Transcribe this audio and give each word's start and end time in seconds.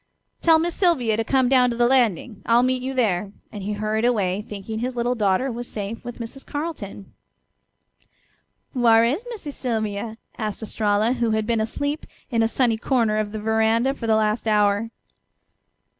"Tell 0.41 0.57
Miss 0.57 0.73
Sylvia 0.73 1.15
to 1.15 1.23
come 1.23 1.47
down 1.47 1.69
to 1.69 1.75
the 1.75 1.85
landing; 1.85 2.41
I'll 2.47 2.63
meet 2.63 2.81
you 2.81 2.95
there," 2.95 3.31
and 3.51 3.61
he 3.61 3.73
hurried 3.73 4.03
away, 4.03 4.41
thinking 4.41 4.79
his 4.79 4.95
little 4.95 5.13
daughter 5.13 5.51
was 5.51 5.67
safe 5.67 6.03
with 6.03 6.17
Mrs. 6.17 6.43
Carleton. 6.43 7.13
"Whar' 8.73 9.05
is 9.05 9.23
Missy 9.29 9.51
Sylvia?" 9.51 10.17
asked 10.39 10.63
Estralla, 10.63 11.13
who 11.13 11.29
had 11.37 11.45
been 11.45 11.61
asleep 11.61 12.07
in 12.31 12.41
a 12.41 12.47
sunny 12.47 12.77
corner 12.77 13.17
of 13.19 13.31
the 13.31 13.37
veranda 13.39 13.93
for 13.93 14.07
the 14.07 14.15
last 14.15 14.47
hour. 14.47 14.89